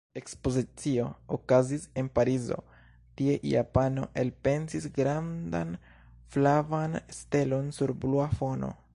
Ekspozicio 0.19 1.03
okazis 1.35 1.83
en 2.01 2.07
Parizo: 2.15 2.55
tie 3.19 3.35
japano 3.49 4.07
elpensis 4.23 4.87
grandan 4.95 5.75
flavan 6.37 6.97
stelon 7.19 7.69
sur 7.79 7.93
blua 8.05 8.27
fono. 8.41 8.71